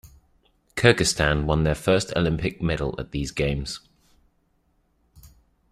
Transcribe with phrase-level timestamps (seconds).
[0.75, 3.81] Kyrgyzstan won their first Olympic medal at these games.